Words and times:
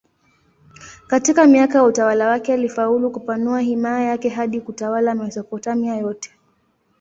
Katika 1.07 1.47
miaka 1.47 1.77
ya 1.77 1.83
utawala 1.83 2.27
wake 2.27 2.53
alifaulu 2.53 3.11
kupanua 3.11 3.59
himaya 3.61 4.01
yake 4.05 4.29
hadi 4.29 4.61
kutawala 4.61 5.15
Mesopotamia 5.15 5.95
yote. 5.95 6.31